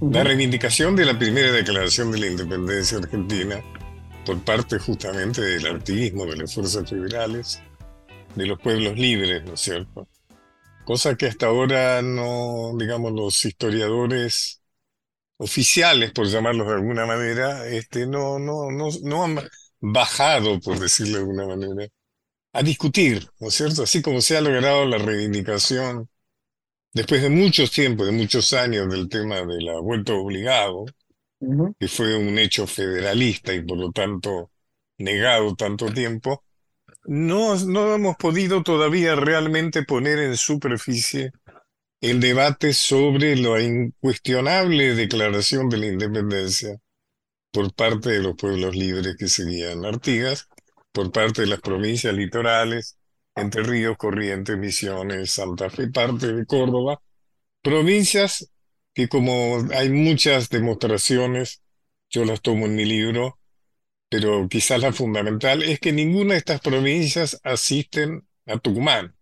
[0.01, 3.62] La reivindicación de la primera declaración de la independencia argentina
[4.26, 7.62] por parte justamente del artiguismo de las fuerzas federales,
[8.35, 10.09] de los pueblos libres, ¿no es cierto?
[10.85, 14.61] Cosa que hasta ahora no, digamos, los historiadores
[15.39, 19.39] oficiales, por llamarlos de alguna manera, este, no, no, no, no han
[19.85, 21.89] bajado, por decirlo de alguna manera,
[22.53, 23.82] a discutir, ¿no es cierto?
[23.82, 26.09] Así como se ha logrado la reivindicación
[26.93, 30.87] después de muchos tiempos, de muchos años del tema del aborto obligado,
[31.78, 34.51] que fue un hecho federalista y por lo tanto
[34.99, 36.45] negado tanto tiempo,
[37.05, 41.32] no, no hemos podido todavía realmente poner en superficie
[42.01, 46.80] el debate sobre la incuestionable declaración de la independencia
[47.55, 50.48] por parte de los pueblos libres que seguían Artigas,
[50.92, 52.98] por parte de las provincias litorales,
[53.36, 57.00] Entre Ríos, Corrientes, Misiones, Santa Fe, parte de Córdoba,
[57.62, 58.50] provincias
[58.92, 61.62] que como hay muchas demostraciones,
[62.11, 63.38] yo las tomo en mi libro,
[64.09, 69.14] pero quizás la fundamental es que ninguna de estas provincias asisten a Tucumán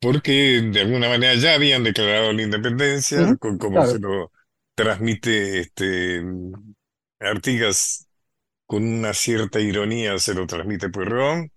[0.00, 4.32] porque de alguna manera ya habían declarado la independencia, con como se lo
[4.74, 6.22] transmite este,
[7.20, 8.06] Artigas
[8.66, 11.50] con una cierta ironía, se lo transmite Puerrón,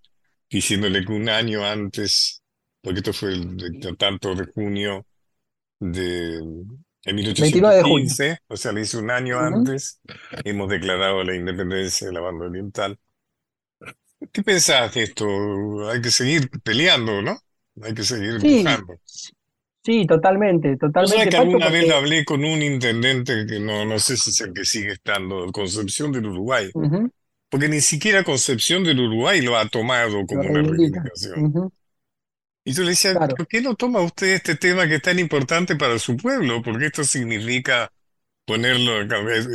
[0.50, 2.42] diciéndole que un año antes,
[2.82, 5.06] porque esto fue el, tanto de junio
[5.80, 6.42] de,
[7.06, 10.02] 1815, o sea, le dice un año antes,
[10.44, 13.00] hemos declarado la independencia de la banda oriental.
[14.32, 15.90] ¿Qué pensás de esto?
[15.90, 17.40] Hay que seguir peleando, ¿no?
[17.82, 18.66] Hay que seguir sí.
[19.88, 21.30] Sí, totalmente, totalmente.
[21.30, 24.66] que alguna vez hablé con un intendente que no, no sé si es el que
[24.66, 26.70] sigue estando, Concepción del Uruguay,
[27.50, 31.72] porque ni siquiera Concepción del Uruguay lo ha tomado como una reivindicación.
[32.66, 35.78] Y yo le decía, ¿por qué no toma usted este tema que es tan importante
[35.78, 36.62] para su pueblo?
[36.62, 37.90] Porque esto significa
[38.44, 39.08] ponerlo,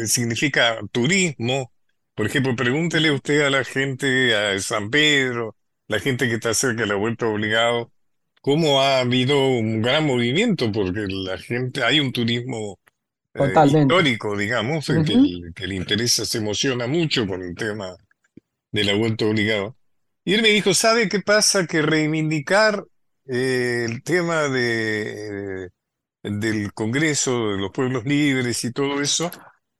[0.07, 1.75] significa turismo.
[2.15, 5.57] Por ejemplo, pregúntele usted a la gente, a San Pedro,
[5.89, 7.92] la gente que está cerca de la vuelta obligado,
[8.43, 12.79] cómo ha habido un gran movimiento, porque la gente, hay un turismo
[13.35, 17.97] eh, histórico, digamos, que, le interesa, se emociona mucho con el tema
[18.73, 19.75] de la vuelta obligada.
[20.25, 21.67] Y él me dijo, ¿sabe qué pasa?
[21.67, 22.85] Que reivindicar
[23.27, 25.71] eh, el tema de,
[26.23, 29.31] del Congreso de los Pueblos Libres y todo eso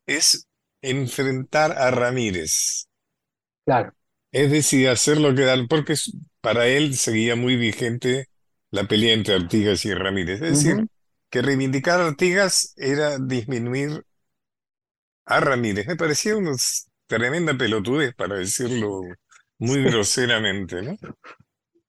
[0.05, 0.47] es
[0.81, 2.87] enfrentar a Ramírez.
[3.65, 3.93] Claro.
[4.31, 5.95] Es decir, hacer lo que dan, porque
[6.41, 8.29] para él seguía muy vigente
[8.73, 10.41] la pelea entre Artigas y Ramírez.
[10.41, 10.87] Es decir,
[11.29, 14.03] que reivindicar a Artigas era disminuir
[15.25, 15.85] a Ramírez.
[15.85, 16.53] Me parecía una
[17.05, 19.01] tremenda pelotudez, para decirlo
[19.59, 20.97] muy groseramente, ¿no?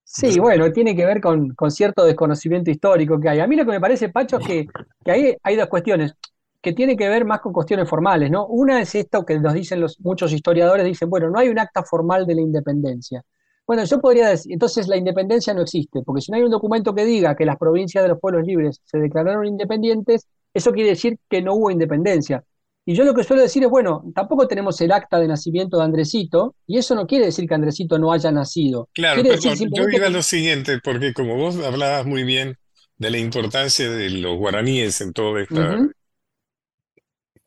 [0.04, 3.40] Sí, bueno, tiene que ver con, con, cierto desconocimiento histórico que hay.
[3.40, 4.66] A mí lo que me parece, Pacho, es que,
[5.02, 6.14] que ahí hay dos cuestiones
[6.60, 8.46] que tienen que ver más con cuestiones formales, ¿no?
[8.46, 11.82] Una es esto que nos dicen los, muchos historiadores, dicen, bueno, no hay un acta
[11.82, 13.24] formal de la independencia.
[13.66, 16.94] Bueno, yo podría decir, entonces la independencia no existe, porque si no hay un documento
[16.94, 21.18] que diga que las provincias de los pueblos libres se declararon independientes, eso quiere decir
[21.30, 22.44] que no hubo independencia.
[22.86, 25.84] Y yo lo que suelo decir es, bueno, tampoco tenemos el acta de nacimiento de
[25.84, 28.90] Andresito, y eso no quiere decir que Andresito no haya nacido.
[28.92, 32.58] Claro, yo iba a lo siguiente, porque como vos hablabas muy bien
[32.98, 35.62] de la importancia de los guaraníes en todo esto.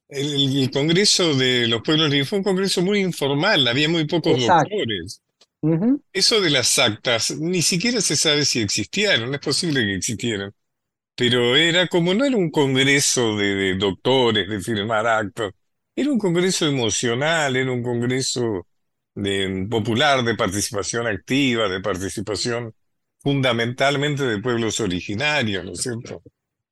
[0.09, 5.21] el, Congreso de los Pueblos Libres fue un congreso muy informal, había muy pocos doctores.
[6.13, 10.51] Eso de las actas, ni siquiera se sabe si existieron, es posible que existieran,
[11.15, 15.53] pero era como no era un congreso de, doctores, de firmar actos,
[15.95, 18.67] era un congreso emocional, era un congreso
[19.15, 22.73] de, popular, de participación activa, de participación
[23.19, 26.21] fundamentalmente de pueblos originarios, ¿no es cierto?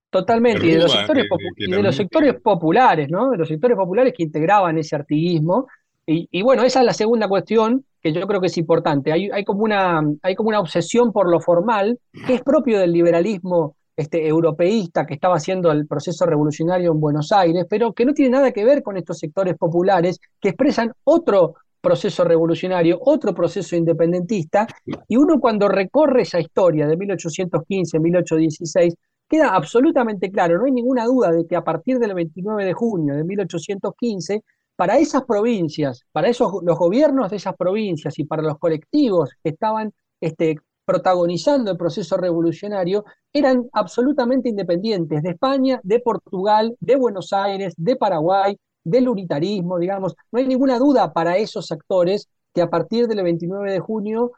[0.09, 1.25] Totalmente, y de los sectores,
[1.57, 3.31] de los sectores populares, ¿no?
[3.31, 5.67] De los sectores populares que integraban ese artiguismo.
[6.07, 9.11] Y, bueno, esa es la segunda cuestión que yo creo que es importante.
[9.11, 12.91] Hay, hay, como una, hay como una obsesión por lo formal, que es propio del
[12.93, 18.13] liberalismo este, europeísta que estaba haciendo el proceso revolucionario en Buenos Aires, pero que no
[18.13, 23.75] tiene nada que ver con estos sectores populares que expresan otro proceso revolucionario, otro proceso
[23.75, 24.67] independentista,
[25.07, 28.95] y uno cuando recorre esa historia de 1815, 1816,
[29.29, 33.15] queda absolutamente claro, no hay ninguna duda de que a partir del 29 de junio
[33.15, 34.43] de 1815,
[34.75, 39.51] para esas provincias, para esos, los gobiernos de esas provincias y para los colectivos que
[39.51, 47.33] estaban este, protagonizando el proceso revolucionario, eran absolutamente independientes de España, de Portugal, de Buenos
[47.33, 50.15] Aires, de Paraguay, del unitarismo, digamos.
[50.31, 54.31] No hay ninguna duda para esos actores que a partir del 29 de junio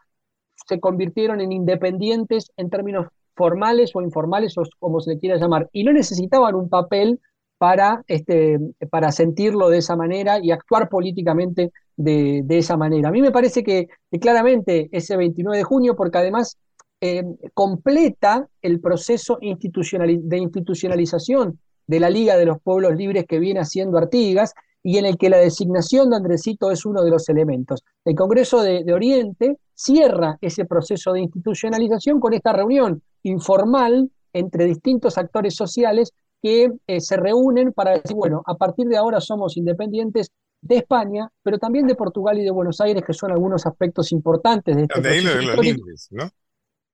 [0.68, 5.70] se convirtieron en independientes en términos formales o informales o como se le quiera llamar,
[5.72, 7.20] y no necesitaban un papel
[7.58, 13.10] para, este, para sentirlo de esa manera y actuar políticamente de, esa manera.
[13.10, 13.88] A mí me parece que,
[14.22, 16.58] claramente ese 29 de junio, porque además
[17.02, 23.60] eh, completa el proceso de institucionalización de la Liga de los Pueblos Libres que viene
[23.62, 24.54] haciendo Artigas
[24.84, 27.84] y en el que la designación de Andresito es uno de los elementos.
[28.06, 35.18] El Congreso de, Oriente cierra ese proceso de institucionalización con esta reunión informal entre distintos
[35.18, 40.32] actores sociales que eh, se reúnen para decir, bueno, a partir de ahora somos independientes
[40.62, 44.76] de España, pero también de Portugal y de Buenos Aires, que son algunos aspectos importantes
[44.76, 46.30] de este de ahí de los libres, ¿no?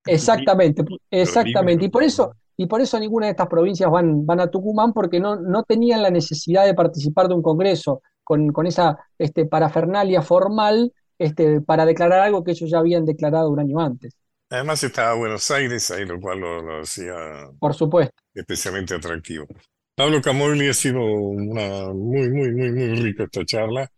[0.06, 1.86] Exactamente, exactamente.
[1.86, 5.20] Y por eso, y por eso ninguna de estas provincias van, van a Tucumán, porque
[5.20, 10.22] no, no tenían la necesidad de participar de un congreso con, con esa este, parafernalia
[10.22, 14.14] formal este, para declarar algo que ellos ya habían declarado un año antes.
[14.54, 17.16] Además estaba Buenos Aires ahí, lo cual lo, hacía
[17.60, 18.14] por supuesto.
[18.36, 19.48] especialmente atractivo.
[19.96, 23.90] Pablo Camogli, ha sido una muy, muy, muy, muy rica esta charla.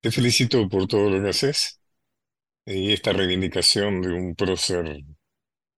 [0.00, 1.80] Te felicito por todo lo que haces
[2.64, 5.00] y esta reivindicación de un prócer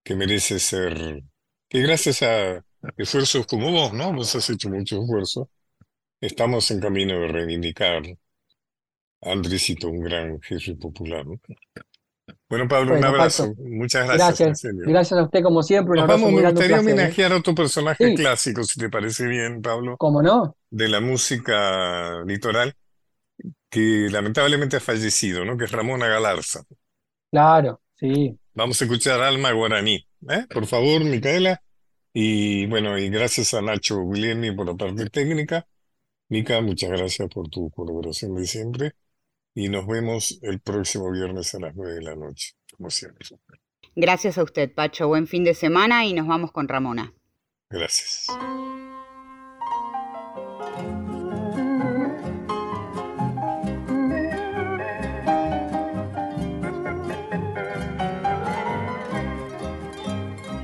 [0.03, 1.23] que merece ser
[1.67, 2.63] que gracias a
[2.95, 4.13] esfuerzos como vos, ¿no?
[4.13, 5.49] Vos has hecho mucho esfuerzo.
[6.21, 8.03] Estamos en camino de reivindicar
[9.21, 11.25] a Andresito, un gran jefe popular.
[12.49, 13.53] Bueno, Pablo, un abrazo.
[13.59, 14.39] Muchas gracias.
[14.39, 15.99] Gracias, gracias a usted como siempre.
[15.99, 19.97] Nos vamos, me gustaría homenajear a otro personaje clásico, si te parece bien, Pablo.
[19.97, 20.55] ¿Cómo no?
[20.71, 22.73] De la música litoral,
[23.69, 25.57] que lamentablemente ha fallecido, ¿no?
[25.57, 26.63] Que es Ramona Galarza.
[27.31, 28.35] Claro, sí.
[28.55, 30.07] Vamos a escuchar Alma Guaraní.
[30.27, 30.45] ¿eh?
[30.51, 31.61] Por favor, Micaela.
[32.11, 35.67] Y bueno, y gracias a Nacho Guglielmi por la parte técnica.
[36.29, 38.93] Mica, muchas gracias por tu colaboración de siempre.
[39.53, 43.27] Y nos vemos el próximo viernes a las nueve de la noche, como siempre.
[43.95, 45.07] Gracias a usted, Pacho.
[45.07, 47.13] Buen fin de semana y nos vamos con Ramona.
[47.69, 48.27] Gracias.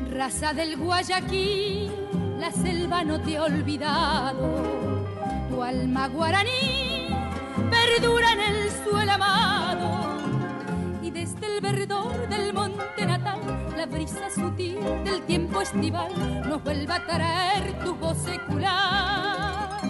[0.10, 1.92] Raza del Guayaquil,
[2.40, 5.06] la selva no te ha olvidado.
[5.50, 7.10] Tu alma guaraní
[7.70, 8.35] perdura
[8.90, 10.20] suelo amado.
[11.02, 13.40] Y desde el verdor del monte natal,
[13.76, 16.12] la brisa sutil del tiempo estival
[16.48, 19.82] nos vuelve a traer tu voz secular.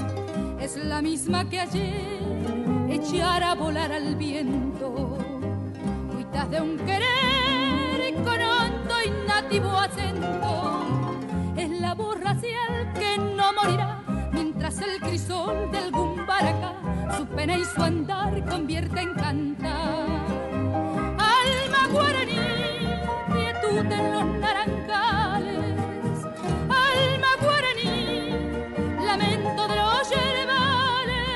[0.59, 2.19] Es la misma que ayer
[2.89, 5.17] echara a volar al viento.
[6.13, 10.83] Cuitas de un querer con hondo y nativo acento.
[11.57, 16.84] Es la voz racial que no morirá mientras el crisol del Gumbaracá
[17.17, 20.05] su pena y su andar convierte en cantar.
[21.17, 22.39] Alma guaraní,
[23.31, 25.75] quietud en los naranjales.
[26.69, 28.31] Alma guaraní,
[29.05, 31.29] lamento de los yerbales.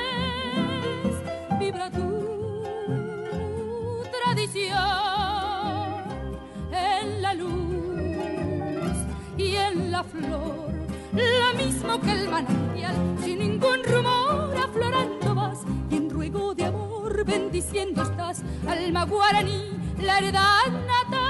[1.60, 2.08] Vibra tu
[4.12, 4.78] tradición
[6.72, 8.96] en la luz
[9.38, 10.72] y en la flor,
[11.14, 14.50] lo mismo que el manantial, sin ningún rumor
[17.30, 19.72] bendiciendo estás, alma guaraní,
[20.02, 21.30] la heredad natal.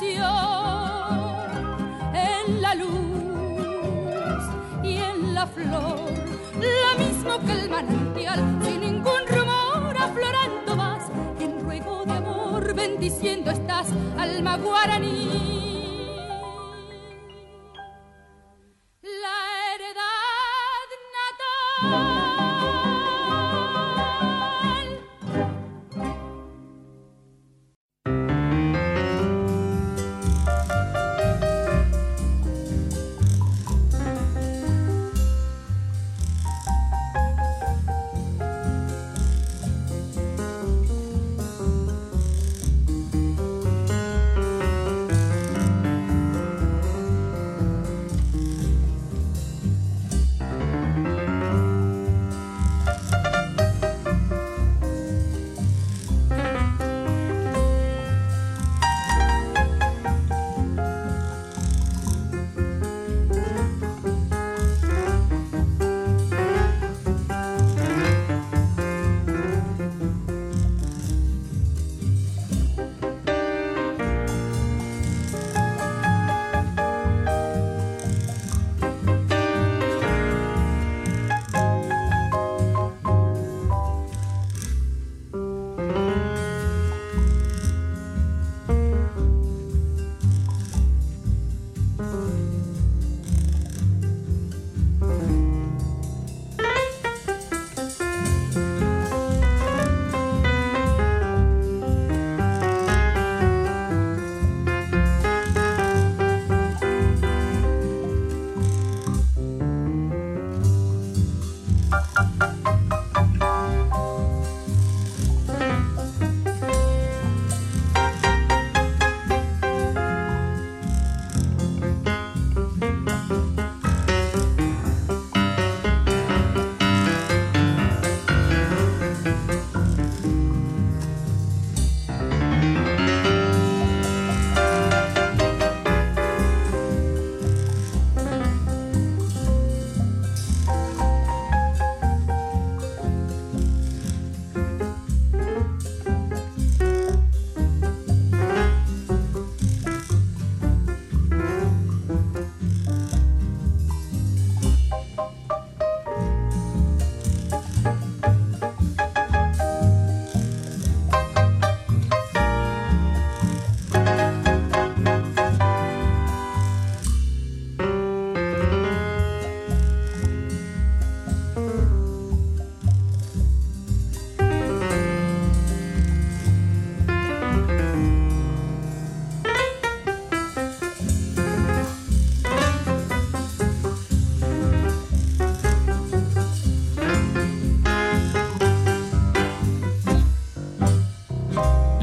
[0.00, 0.22] En
[2.62, 4.44] la luz
[4.82, 6.12] y en la flor.
[6.60, 10.98] Lo mismo que el manantial, sin ningún rumor aflorando.
[11.40, 15.67] Y en ruego de amor bendiciendo estás, alma guaraní.